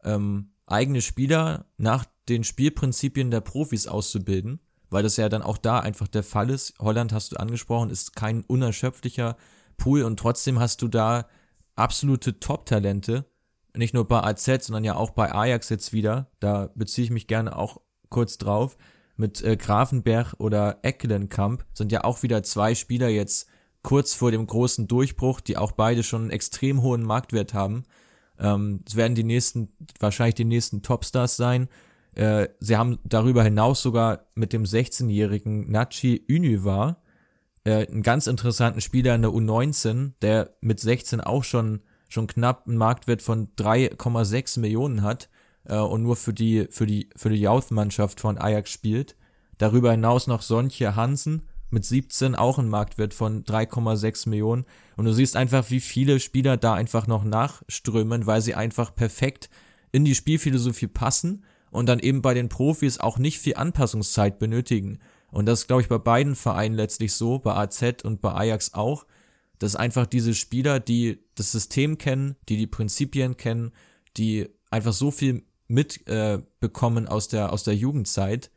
[0.06, 5.80] ähm, eigene Spieler nach den Spielprinzipien der Profis auszubilden, weil das ja dann auch da
[5.80, 6.76] einfach der Fall ist.
[6.80, 9.36] Holland hast du angesprochen, ist kein unerschöpflicher
[9.80, 11.26] Pool und trotzdem hast du da
[11.76, 13.26] absolute Top-Talente,
[13.76, 16.30] nicht nur bei AZ, sondern ja auch bei Ajax jetzt wieder.
[16.40, 18.78] Da beziehe ich mich gerne auch kurz drauf.
[19.16, 23.48] Mit äh, Grafenberg oder Eckelenkamp sind ja auch wieder zwei Spieler jetzt
[23.82, 27.84] kurz vor dem großen Durchbruch, die auch beide schon einen extrem hohen Marktwert haben.
[28.40, 31.70] Ähm, es werden die nächsten, wahrscheinlich die nächsten Topstars sein.
[32.16, 37.02] Äh, sie haben darüber hinaus sogar mit dem 16-jährigen Nachi Univar
[37.64, 42.68] äh, einen ganz interessanten Spieler in der U19, der mit 16 auch schon schon knapp
[42.68, 45.30] einen Marktwert von 3,6 Millionen hat
[45.66, 49.16] äh, und nur für die für die für die Youth-Mannschaft von Ajax spielt.
[49.58, 54.66] Darüber hinaus noch Sonche Hansen mit 17 auch einen Marktwert von 3,6 Millionen.
[54.98, 59.50] Und du siehst einfach, wie viele Spieler da einfach noch nachströmen, weil sie einfach perfekt
[59.92, 65.00] in die Spielphilosophie passen und dann eben bei den Profis auch nicht viel Anpassungszeit benötigen.
[65.32, 68.74] Und das ist, glaube ich, bei beiden Vereinen letztlich so, bei AZ und bei Ajax
[68.74, 69.06] auch,
[69.60, 73.72] dass einfach diese Spieler, die das System kennen, die die Prinzipien kennen,
[74.18, 78.52] die einfach so viel mitbekommen äh, aus der aus der Jugendzeit,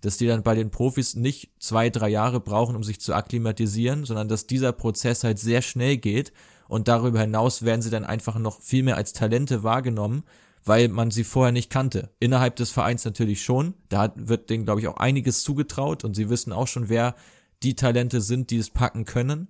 [0.00, 4.04] dass die dann bei den Profis nicht zwei drei Jahre brauchen, um sich zu akklimatisieren,
[4.04, 6.32] sondern dass dieser Prozess halt sehr schnell geht.
[6.68, 10.24] Und darüber hinaus werden sie dann einfach noch viel mehr als Talente wahrgenommen
[10.64, 12.10] weil man sie vorher nicht kannte.
[12.20, 13.74] Innerhalb des Vereins natürlich schon.
[13.88, 17.14] Da wird denen, glaube ich, auch einiges zugetraut und sie wissen auch schon, wer
[17.62, 19.48] die Talente sind, die es packen können.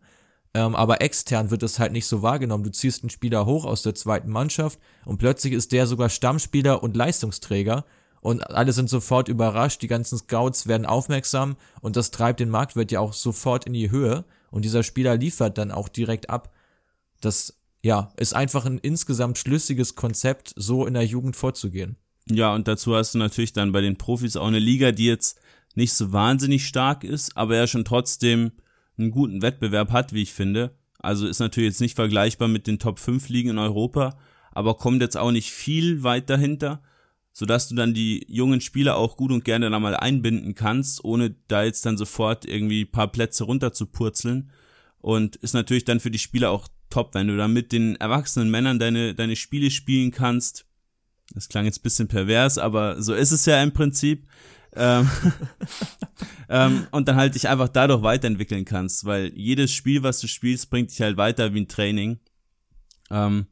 [0.55, 2.65] Ähm, aber extern wird es halt nicht so wahrgenommen.
[2.65, 6.83] Du ziehst einen Spieler hoch aus der zweiten Mannschaft und plötzlich ist der sogar Stammspieler
[6.83, 7.85] und Leistungsträger
[8.21, 12.93] und alle sind sofort überrascht, die ganzen Scouts werden aufmerksam und das treibt den Marktwert
[12.93, 16.53] ja auch sofort in die Höhe und dieser Spieler liefert dann auch direkt ab.
[17.21, 21.97] Das ja, ist einfach ein insgesamt schlüssiges Konzept, so in der Jugend vorzugehen.
[22.31, 25.39] Ja, und dazu hast du natürlich dann bei den Profis auch eine Liga, die jetzt
[25.75, 28.53] nicht so wahnsinnig stark ist, aber ja schon trotzdem
[28.97, 30.77] einen guten Wettbewerb hat, wie ich finde.
[30.99, 34.17] Also ist natürlich jetzt nicht vergleichbar mit den Top 5 Ligen in Europa,
[34.53, 36.83] aber kommt jetzt auch nicht viel weit dahinter,
[37.33, 41.35] sodass du dann die jungen Spieler auch gut und gerne da mal einbinden kannst, ohne
[41.49, 44.51] da jetzt dann sofort irgendwie paar Plätze runter zu purzeln.
[45.01, 48.51] Und ist natürlich dann für die Spieler auch top, wenn du da mit den erwachsenen
[48.51, 50.67] Männern deine, deine Spiele spielen kannst.
[51.35, 54.27] Das klang jetzt bisschen pervers, aber so ist es ja im Prinzip.
[54.77, 55.09] ähm,
[56.49, 60.71] ähm, und dann halt dich einfach dadurch weiterentwickeln kannst, weil jedes Spiel, was du spielst,
[60.71, 62.19] bringt dich halt weiter wie ein Training.
[63.11, 63.47] Ähm,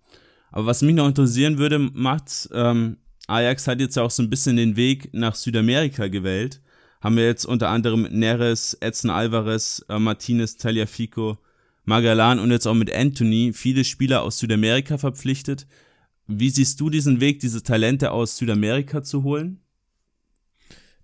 [0.51, 4.57] aber was mich noch interessieren würde, macht, ähm, Ajax hat jetzt auch so ein bisschen
[4.57, 6.61] den Weg nach Südamerika gewählt.
[7.01, 11.39] Haben wir jetzt unter anderem Neres, Edson Alvarez, äh, Martinez, Taliafico,
[11.91, 15.67] Magalan und jetzt auch mit Anthony viele Spieler aus Südamerika verpflichtet.
[16.29, 19.61] Wie siehst du diesen Weg, diese Talente aus Südamerika zu holen?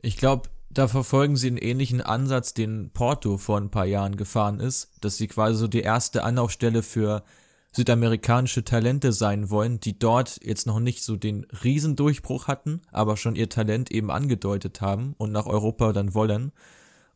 [0.01, 4.61] Ich glaube, da verfolgen sie einen ähnlichen Ansatz, den Porto vor ein paar Jahren gefahren
[4.61, 7.25] ist, dass sie quasi so die erste Anlaufstelle für
[7.73, 13.35] südamerikanische Talente sein wollen, die dort jetzt noch nicht so den Riesendurchbruch hatten, aber schon
[13.35, 16.53] ihr Talent eben angedeutet haben und nach Europa dann wollen.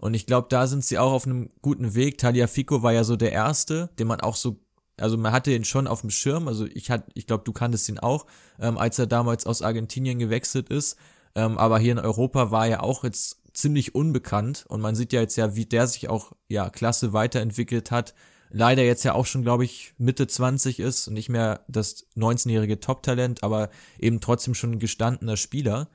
[0.00, 2.16] Und ich glaube, da sind sie auch auf einem guten Weg.
[2.16, 4.58] Talia Fico war ja so der erste, den man auch so
[4.96, 7.88] Also man hatte ihn schon auf dem Schirm, also ich hat, ich glaube, du kanntest
[7.88, 8.26] ihn auch,
[8.58, 10.96] ähm, als er damals aus Argentinien gewechselt ist.
[11.34, 15.20] Ähm, aber hier in Europa war er auch jetzt ziemlich unbekannt und man sieht ja
[15.20, 18.14] jetzt ja, wie der sich auch ja klasse weiterentwickelt hat.
[18.50, 22.80] Leider jetzt ja auch schon, glaube ich, Mitte 20 ist und nicht mehr das 19-jährige
[22.80, 25.88] Top-Talent, aber eben trotzdem schon ein gestandener Spieler.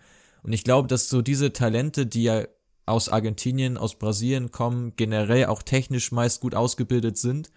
[0.43, 2.43] Und ich glaube, dass so diese Talente, die ja
[2.85, 7.49] aus Argentinien, aus Brasilien kommen, generell auch technisch meist gut ausgebildet sind,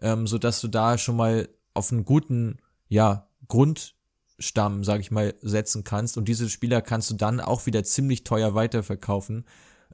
[0.00, 5.34] ähm, so dass du da schon mal auf einen guten, ja, Grundstamm, sag ich mal,
[5.40, 6.16] setzen kannst.
[6.16, 9.44] Und diese Spieler kannst du dann auch wieder ziemlich teuer weiterverkaufen.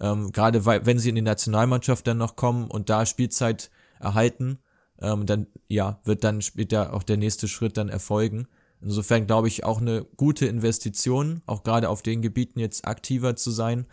[0.00, 3.70] Ähm, Gerade weil, wenn sie in die Nationalmannschaft dann noch kommen und da Spielzeit
[4.00, 4.58] erhalten,
[5.00, 8.48] ähm, dann, ja, wird dann später auch der nächste Schritt dann erfolgen.
[8.80, 13.50] Insofern glaube ich auch eine gute Investition, auch gerade auf den Gebieten jetzt aktiver zu
[13.50, 13.86] sein.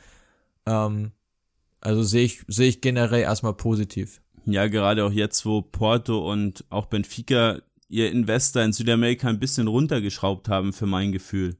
[0.65, 1.11] Ähm,
[1.81, 4.21] also sehe ich, sehe ich generell erstmal positiv.
[4.45, 9.67] Ja, gerade auch jetzt, wo Porto und auch Benfica ihr Investor in Südamerika ein bisschen
[9.67, 11.57] runtergeschraubt haben, für mein Gefühl.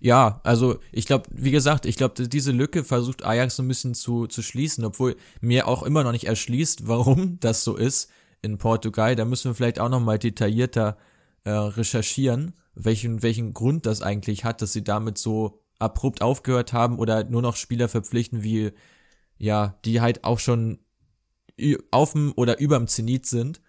[0.00, 3.94] Ja, also ich glaube, wie gesagt, ich glaube, diese Lücke versucht Ajax so ein bisschen
[3.94, 8.10] zu, zu schließen, obwohl mir auch immer noch nicht erschließt, warum das so ist
[8.42, 9.16] in Portugal.
[9.16, 10.96] Da müssen wir vielleicht auch nochmal detaillierter
[11.44, 16.98] äh, recherchieren, welchen, welchen Grund das eigentlich hat, dass sie damit so abrupt aufgehört haben
[16.98, 18.72] oder nur noch Spieler verpflichten, wie,
[19.38, 20.78] ja, die halt auch schon
[21.90, 23.60] auf dem oder überm Zenit sind.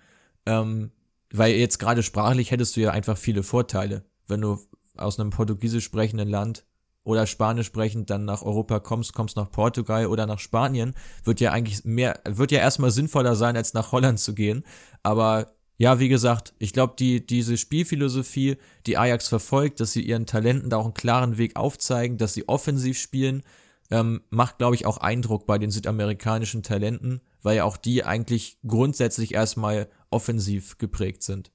[0.46, 0.92] Ähm,
[1.32, 4.60] weil jetzt gerade sprachlich hättest du ja einfach viele Vorteile, wenn du
[4.96, 6.66] aus einem portugiesisch sprechenden Land
[7.04, 11.52] oder Spanisch sprechend dann nach Europa kommst, kommst nach Portugal oder nach Spanien, wird ja
[11.52, 14.64] eigentlich mehr, wird ja erstmal sinnvoller sein, als nach Holland zu gehen.
[15.04, 20.26] Aber ja, wie gesagt, ich glaube, die, diese Spielphilosophie, die Ajax verfolgt, dass sie ihren
[20.26, 23.44] Talenten da auch einen klaren Weg aufzeigen, dass sie offensiv spielen,
[23.92, 28.58] ähm, macht, glaube ich, auch Eindruck bei den südamerikanischen Talenten, weil ja auch die eigentlich
[28.66, 31.52] grundsätzlich erstmal offensiv geprägt sind.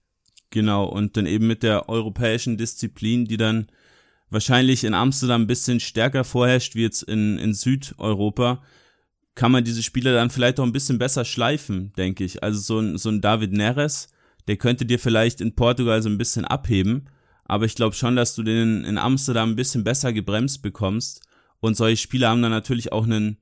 [0.51, 3.69] Genau, und dann eben mit der europäischen Disziplin, die dann
[4.31, 8.63] wahrscheinlich in Amsterdam ein bisschen stärker vorherrscht wie jetzt in, in Südeuropa,
[9.41, 12.43] kann man diese Spieler dann vielleicht auch ein bisschen besser schleifen, denke ich.
[12.43, 14.09] Also so ein, so ein David Neres,
[14.49, 17.09] der könnte dir vielleicht in Portugal so ein bisschen abheben,
[17.45, 21.23] aber ich glaube schon, dass du den in Amsterdam ein bisschen besser gebremst bekommst.
[21.59, 23.39] Und solche Spieler haben dann natürlich auch einen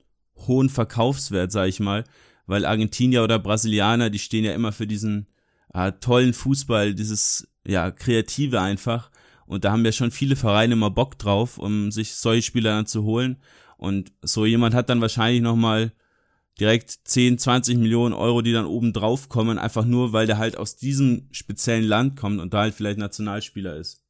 [0.46, 2.04] hohen Verkaufswert, sag ich mal,
[2.46, 5.26] weil Argentinier oder Brasilianer, die stehen ja immer für diesen
[5.74, 9.10] äh, tollen Fußball, dieses ja kreative einfach.
[9.46, 12.86] Und da haben ja schon viele Vereine immer Bock drauf, um sich solche Spieler dann
[12.86, 13.38] zu holen.
[13.78, 15.92] Und so jemand hat dann wahrscheinlich nochmal
[16.60, 20.58] direkt 10, 20 Millionen Euro, die dann oben drauf kommen, einfach nur, weil der halt
[20.58, 24.02] aus diesem speziellen Land kommt und da halt vielleicht Nationalspieler ist.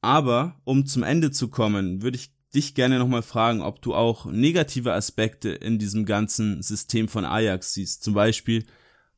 [0.00, 4.26] Aber, um zum Ende zu kommen, würde ich dich gerne nochmal fragen, ob du auch
[4.26, 8.02] negative Aspekte in diesem ganzen System von Ajax siehst.
[8.02, 8.64] Zum Beispiel,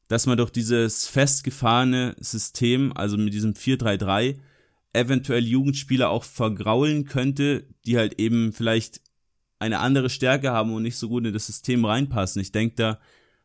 [0.08, 4.38] dass man durch dieses festgefahrene System, also mit diesem 4-3-3,
[4.92, 9.00] eventuell Jugendspieler auch vergraulen könnte, die halt eben vielleicht
[9.62, 12.42] eine andere Stärke haben und nicht so gut in das System reinpassen.
[12.42, 12.98] Ich denke da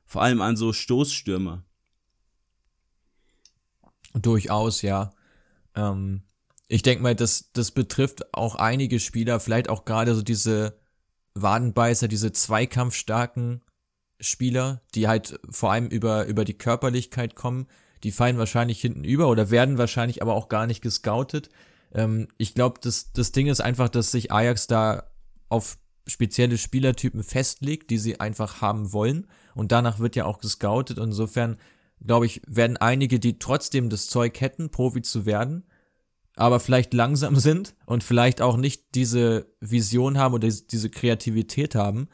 [0.05, 1.63] vor allem an so Stoßstürmer.
[4.13, 5.13] Durchaus, ja.
[5.75, 6.23] Ähm,
[6.67, 10.79] ich denke mal, das, das betrifft auch einige Spieler, vielleicht auch gerade so diese
[11.35, 13.61] Wadenbeißer, diese zweikampfstarken
[14.19, 17.67] Spieler, die halt vor allem über, über die Körperlichkeit kommen,
[18.03, 21.49] die fallen wahrscheinlich hinten über oder werden wahrscheinlich aber auch gar nicht gescoutet.
[21.93, 25.11] Ähm, ich glaube, das, das Ding ist einfach, dass sich Ajax da
[25.49, 25.77] auf
[26.07, 29.27] spezielle Spielertypen festlegt, die sie einfach haben wollen.
[29.53, 30.97] Und danach wird ja auch gescoutet.
[30.97, 31.57] Und insofern,
[32.05, 35.63] glaube ich, werden einige, die trotzdem das Zeug hätten, Profi zu werden,
[36.35, 42.07] aber vielleicht langsam sind und vielleicht auch nicht diese Vision haben oder diese Kreativität haben,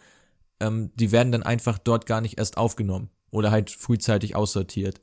[0.60, 5.02] ähm, die werden dann einfach dort gar nicht erst aufgenommen oder halt frühzeitig aussortiert.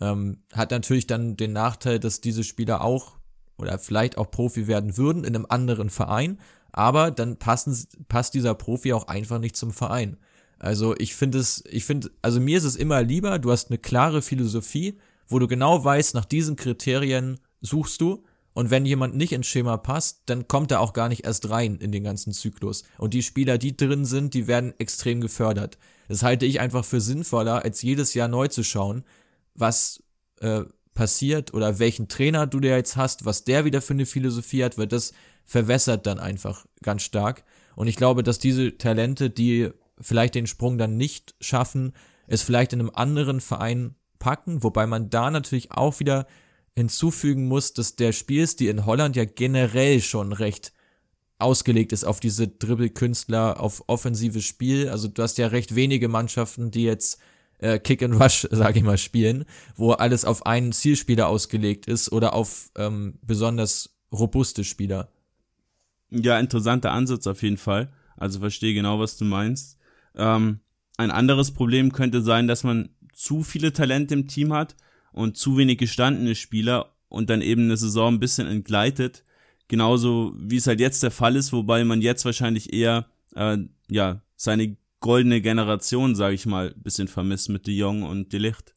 [0.00, 3.18] Ähm, hat natürlich dann den Nachteil, dass diese Spieler auch
[3.58, 6.38] oder vielleicht auch Profi werden würden in einem anderen Verein,
[6.72, 7.76] aber dann passen,
[8.08, 10.16] passt dieser Profi auch einfach nicht zum Verein.
[10.58, 13.78] Also ich finde es, ich finde, also mir ist es immer lieber, du hast eine
[13.78, 19.32] klare Philosophie, wo du genau weißt, nach diesen Kriterien suchst du und wenn jemand nicht
[19.32, 22.84] ins Schema passt, dann kommt er auch gar nicht erst rein in den ganzen Zyklus.
[22.98, 25.78] Und die Spieler, die drin sind, die werden extrem gefördert.
[26.08, 29.04] Das halte ich einfach für sinnvoller, als jedes Jahr neu zu schauen,
[29.54, 30.02] was
[30.40, 30.64] äh,
[30.94, 34.76] passiert oder welchen Trainer du dir jetzt hast, was der wieder für eine Philosophie hat,
[34.76, 35.12] weil das
[35.44, 37.44] verwässert dann einfach ganz stark.
[37.74, 39.70] Und ich glaube, dass diese Talente, die
[40.00, 41.92] vielleicht den Sprung dann nicht schaffen,
[42.26, 46.26] es vielleicht in einem anderen Verein packen, wobei man da natürlich auch wieder
[46.74, 50.72] hinzufügen muss, dass der Spielstil in Holland ja generell schon recht
[51.38, 54.88] ausgelegt ist auf diese Dribbelkünstler, auf offensives Spiel.
[54.88, 57.18] Also du hast ja recht wenige Mannschaften, die jetzt
[57.58, 62.12] äh, Kick and Rush, sage ich mal, spielen, wo alles auf einen Zielspieler ausgelegt ist
[62.12, 65.10] oder auf ähm, besonders robuste Spieler.
[66.12, 67.90] Ja, interessanter Ansatz auf jeden Fall.
[68.16, 69.78] Also verstehe genau, was du meinst.
[70.14, 70.60] Ähm,
[70.98, 74.76] ein anderes Problem könnte sein, dass man zu viele Talente im Team hat
[75.12, 79.24] und zu wenig gestandene Spieler und dann eben eine Saison ein bisschen entgleitet.
[79.68, 83.56] Genauso wie es halt jetzt der Fall ist, wobei man jetzt wahrscheinlich eher äh,
[83.88, 88.71] ja seine goldene Generation, sage ich mal, bisschen vermisst mit De Jong und De Licht.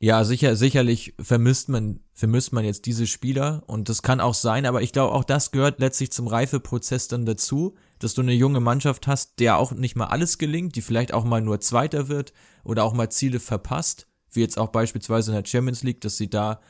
[0.00, 4.64] Ja, sicher, sicherlich vermisst man, vermisst man jetzt diese Spieler und das kann auch sein,
[4.64, 8.60] aber ich glaube, auch das gehört letztlich zum Reifeprozess dann dazu, dass du eine junge
[8.60, 12.32] Mannschaft hast, der auch nicht mal alles gelingt, die vielleicht auch mal nur Zweiter wird
[12.62, 16.30] oder auch mal Ziele verpasst, wie jetzt auch beispielsweise in der Champions League, dass sie
[16.30, 16.60] da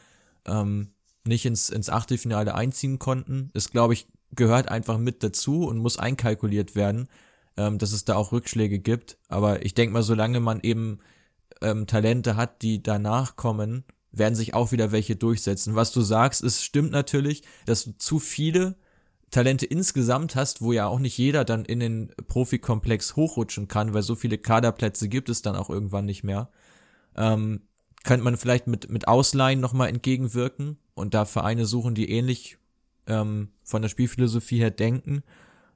[0.47, 0.95] ähm,
[1.27, 3.51] nicht ins, ins Achtelfinale einziehen konnten.
[3.53, 7.09] Das, glaube ich, gehört einfach mit dazu und muss einkalkuliert werden,
[7.59, 9.19] ähm, dass es da auch Rückschläge gibt.
[9.29, 11.01] Aber ich denke mal, solange man eben
[11.61, 15.75] ähm, Talente hat, die danach kommen, werden sich auch wieder welche durchsetzen.
[15.75, 18.77] Was du sagst, es stimmt natürlich, dass du zu viele
[19.31, 24.03] Talente insgesamt hast, wo ja auch nicht jeder dann in den Profikomplex hochrutschen kann, weil
[24.03, 26.51] so viele Kaderplätze gibt es dann auch irgendwann nicht mehr.
[27.15, 27.63] Ähm,
[28.05, 32.57] könnte man vielleicht mit, mit Ausleihen nochmal entgegenwirken und da Vereine suchen, die ähnlich
[33.07, 35.23] ähm, von der Spielphilosophie her denken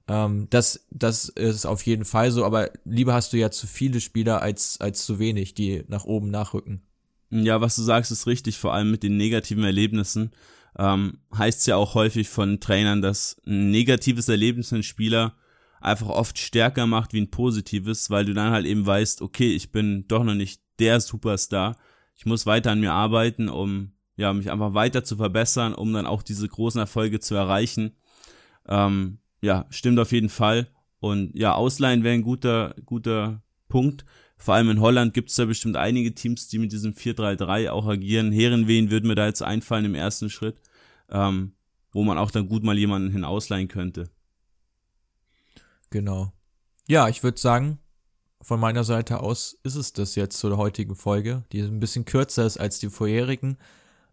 [0.09, 4.01] ähm, das, das ist auf jeden Fall so, aber lieber hast du ja zu viele
[4.01, 6.83] Spieler als, als zu wenig, die nach oben nachrücken.
[7.31, 10.33] Ja, was du sagst, ist richtig, vor allem mit den negativen Erlebnissen.
[10.79, 15.37] Ähm, heißt ja auch häufig von Trainern, dass ein negatives Erlebnis einen Spieler
[15.81, 19.73] einfach oft stärker macht wie ein positives, weil du dann halt eben weißt, okay, ich
[19.73, 21.77] bin doch noch nicht der Superstar.
[22.15, 26.07] Ich muss weiter an mir arbeiten, um ja, mich einfach weiter zu verbessern, um dann
[26.07, 27.97] auch diese großen Erfolge zu erreichen.
[28.69, 30.69] Ähm, ja, stimmt auf jeden Fall.
[31.01, 34.05] Und ja, Ausleihen wäre ein guter, guter Punkt.
[34.37, 37.87] Vor allem in Holland gibt es da bestimmt einige Teams, die mit diesem 4-3-3 auch
[37.87, 38.33] agieren.
[38.33, 40.61] Herrenwehen würde mir da jetzt einfallen im ersten Schritt,
[41.11, 41.55] ähm,
[41.91, 44.11] wo man auch dann gut mal jemanden hin ausleihen könnte.
[45.91, 46.33] Genau.
[46.87, 47.79] Ja, ich würde sagen,
[48.41, 52.47] von meiner Seite aus ist es das jetzt zur heutigen Folge, die ein bisschen kürzer
[52.47, 53.59] ist als die vorherigen.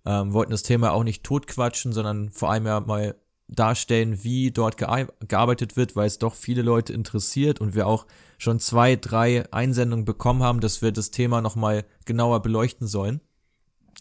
[0.06, 3.16] Ähm, wollten das Thema auch nicht totquatschen, sondern vor allem ja mal
[3.50, 8.06] darstellen, wie dort gearbeitet wird, weil es doch viele Leute interessiert und wir auch
[8.38, 13.22] schon zwei, drei Einsendungen bekommen haben, dass wir das Thema nochmal genauer beleuchten sollen.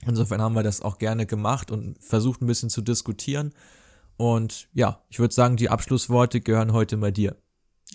[0.07, 3.53] Insofern haben wir das auch gerne gemacht und versucht ein bisschen zu diskutieren.
[4.17, 7.37] Und ja, ich würde sagen, die Abschlussworte gehören heute mal dir.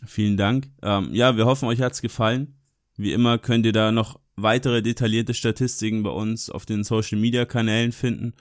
[0.06, 0.70] Vielen Dank.
[0.82, 2.56] Ähm, ja, wir hoffen, euch hat's gefallen.
[2.97, 7.45] Wie immer könnt ihr da noch weitere detaillierte Statistiken bei uns auf den Social Media
[7.45, 8.34] Kanälen finden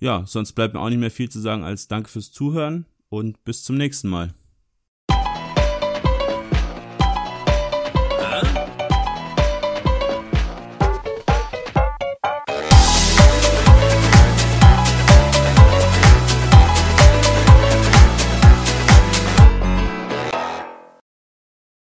[0.00, 3.42] ja, sonst bleibt mir auch nicht mehr viel zu sagen als Danke fürs Zuhören und
[3.44, 4.34] bis zum nächsten Mal.